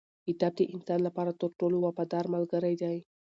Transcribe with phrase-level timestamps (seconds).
[0.27, 2.97] کتاب د انسان لپاره تر ټولو وفادار ملګری دی